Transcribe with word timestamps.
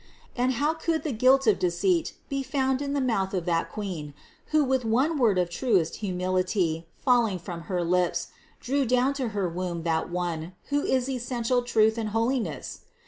And 0.35 0.53
how 0.53 0.73
could 0.73 1.03
the 1.03 1.11
guilt 1.11 1.45
of 1.45 1.59
deceit 1.59 2.13
be 2.27 2.41
found 2.41 2.81
in 2.81 2.93
the 2.93 2.99
mouth 2.99 3.35
of 3.35 3.45
that 3.45 3.77
Lady, 3.77 4.15
who 4.47 4.63
with 4.63 4.83
one 4.83 5.15
word 5.15 5.37
of 5.37 5.47
truest 5.51 5.97
humility 5.97 6.87
falling 6.97 7.37
from 7.37 7.61
her 7.69 7.83
lips 7.83 8.29
drew 8.59 8.83
down 8.87 9.13
to 9.13 9.27
her 9.27 9.47
womb 9.47 9.83
that 9.83 10.09
One, 10.09 10.53
who 10.69 10.81
is 10.83 11.07
essential 11.07 11.61
truth 11.61 11.99
and 11.99 12.09
holiness? 12.09 12.79